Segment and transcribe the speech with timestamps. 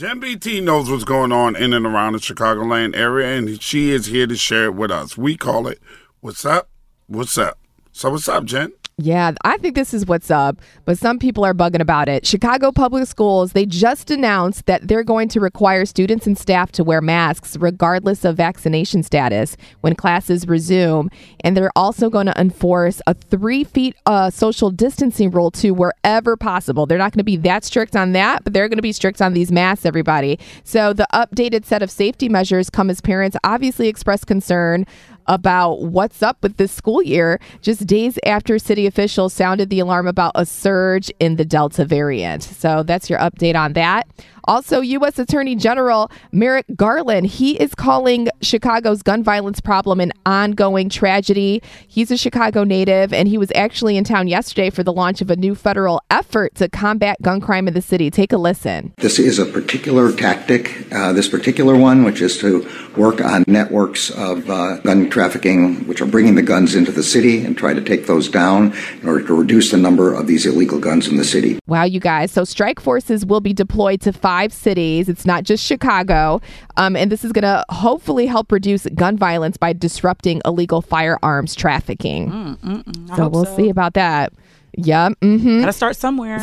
[0.00, 4.06] Jen BT knows what's going on in and around the Chicagoland area, and she is
[4.06, 5.18] here to share it with us.
[5.18, 5.78] We call it
[6.22, 6.70] What's Up?
[7.06, 7.58] What's Up?
[7.92, 8.72] So, what's up, Jen?
[9.02, 12.26] Yeah, I think this is what's up, but some people are bugging about it.
[12.26, 16.84] Chicago Public Schools, they just announced that they're going to require students and staff to
[16.84, 21.08] wear masks regardless of vaccination status when classes resume.
[21.42, 26.36] And they're also going to enforce a three feet uh, social distancing rule too, wherever
[26.36, 26.84] possible.
[26.84, 29.22] They're not going to be that strict on that, but they're going to be strict
[29.22, 30.38] on these masks, everybody.
[30.62, 34.84] So the updated set of safety measures come as parents obviously express concern
[35.30, 40.08] about what's up with this school year, just days after city officials sounded the alarm
[40.08, 42.42] about a surge in the Delta variant.
[42.42, 44.08] So that's your update on that.
[44.44, 45.18] Also, U.S.
[45.18, 51.62] Attorney General Merrick Garland, he is calling Chicago's gun violence problem an ongoing tragedy.
[51.86, 55.30] He's a Chicago native, and he was actually in town yesterday for the launch of
[55.30, 58.10] a new federal effort to combat gun crime in the city.
[58.10, 58.92] Take a listen.
[58.98, 64.10] This is a particular tactic, uh, this particular one, which is to work on networks
[64.10, 67.80] of uh, gun trafficking, which are bringing the guns into the city and try to
[67.80, 71.24] take those down in order to reduce the number of these illegal guns in the
[71.24, 71.58] city.
[71.66, 72.30] Wow, you guys.
[72.30, 75.08] So, strike forces will be deployed to five cities.
[75.08, 76.40] It's not just Chicago.
[76.76, 81.56] Um, and this is going to hopefully help reduce gun violence by disrupting illegal firearms
[81.56, 82.30] trafficking.
[82.30, 83.16] Mm, mm, mm.
[83.16, 83.56] so, we'll so.
[83.56, 84.32] see about that.
[84.76, 85.10] Yeah.
[85.20, 85.60] Mm-hmm.
[85.60, 86.38] Gotta start somewhere.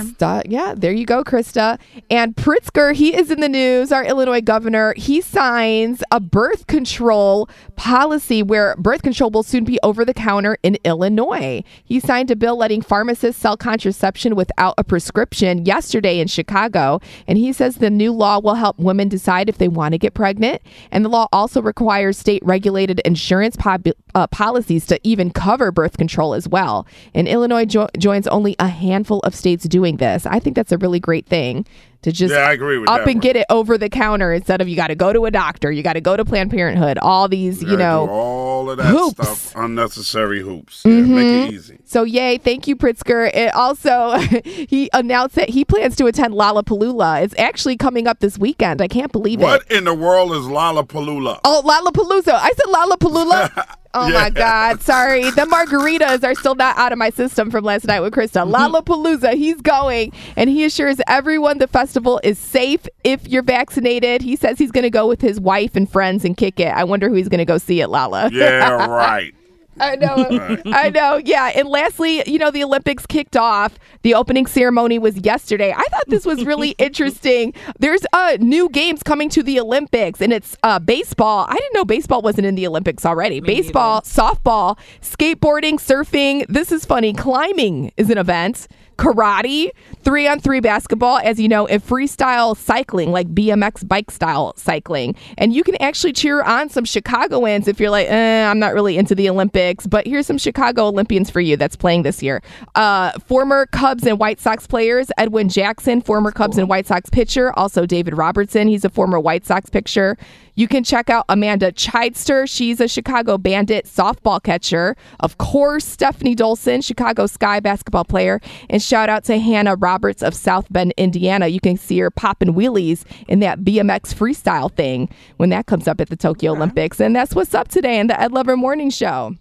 [0.47, 1.79] Yeah, there you go, Krista.
[2.09, 3.91] And Pritzker, he is in the news.
[3.91, 9.79] Our Illinois governor, he signs a birth control policy where birth control will soon be
[9.83, 11.63] over the counter in Illinois.
[11.83, 16.99] He signed a bill letting pharmacists sell contraception without a prescription yesterday in Chicago.
[17.27, 20.13] And he says the new law will help women decide if they want to get
[20.13, 20.61] pregnant.
[20.91, 23.77] And the law also requires state regulated insurance po-
[24.15, 26.87] uh, policies to even cover birth control as well.
[27.13, 30.25] And Illinois jo- joins only a handful of states doing this.
[30.25, 31.65] I think that's a really great thing
[32.03, 33.19] to just Yeah, I agree with up and one.
[33.19, 35.81] get it over the counter instead of you got to go to a doctor, you
[35.83, 39.13] got to go to Planned Parenthood, all these, you Gotta know, all of that hoops.
[39.13, 40.83] stuff, unnecessary hoops.
[40.85, 41.47] Yeah, Make Mhm.
[41.49, 41.77] it easy.
[41.85, 43.29] So yay, thank you, Pritzker.
[43.33, 47.23] It also, he announced that he plans to attend Lollapalooza.
[47.23, 48.81] It's actually coming up this weekend.
[48.81, 49.43] I can't believe it.
[49.43, 51.39] What in the world is Lollapalooza?
[51.43, 52.33] Oh, Lollapalooza.
[52.33, 53.65] I said Lollapalooza.
[53.97, 54.13] Oh Yeah.
[54.13, 54.81] my God.
[54.81, 55.23] Sorry.
[55.31, 58.45] The margaritas are still not out of my system from last night with Krista.
[58.49, 58.53] Mm-hmm.
[58.75, 59.33] Lollapalooza.
[59.35, 64.21] He's going and he assures everyone the festival is safe if you're vaccinated.
[64.21, 66.67] He says he's going to go with his wife and friends and kick it.
[66.69, 68.29] I wonder who he's going to go see at Lala.
[68.31, 69.33] Yeah, right.
[69.79, 70.57] I know.
[70.67, 71.17] I know.
[71.17, 71.51] Yeah.
[71.55, 73.77] And lastly, you know, the Olympics kicked off.
[74.03, 75.71] The opening ceremony was yesterday.
[75.71, 77.53] I thought this was really interesting.
[77.79, 81.45] There's uh new games coming to the Olympics and it's uh baseball.
[81.49, 83.39] I didn't know baseball wasn't in the Olympics already.
[83.39, 86.45] baseball, softball, skateboarding, surfing.
[86.47, 87.13] This is funny.
[87.13, 88.67] Climbing is an event.
[88.97, 89.69] Karate,
[90.03, 95.15] three on three basketball, as you know, and freestyle cycling, like BMX bike style cycling.
[95.37, 98.97] And you can actually cheer on some Chicagoans if you're like, eh, I'm not really
[98.97, 102.41] into the Olympics, but here's some Chicago Olympians for you that's playing this year.
[102.75, 107.53] Uh, former Cubs and White Sox players, Edwin Jackson, former Cubs and White Sox pitcher,
[107.57, 110.17] also David Robertson, he's a former White Sox pitcher.
[110.57, 112.49] You can check out Amanda Chidester.
[112.49, 114.97] She's a Chicago Bandit softball catcher.
[115.19, 118.41] Of course, Stephanie Dolson, Chicago Sky basketball player.
[118.67, 121.47] And shout out to Hannah Roberts of South Bend, Indiana.
[121.47, 125.99] You can see her popping wheelies in that BMX freestyle thing when that comes up
[125.99, 126.61] at the Tokyo uh-huh.
[126.61, 127.01] Olympics.
[127.01, 129.35] And that's what's up today in the Ed Lover Morning Show.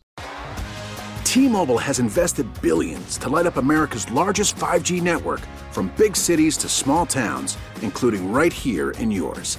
[1.24, 5.40] T-Mobile has invested billions to light up America's largest 5G network
[5.70, 9.58] from big cities to small towns, including right here in yours.